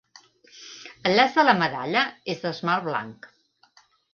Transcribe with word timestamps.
El 1.09 1.13
llaç 1.19 1.37
de 1.39 1.45
la 1.45 1.55
medalla 1.61 2.05
és 2.35 2.43
d'esmalt 2.47 2.89
blanc. 2.89 3.33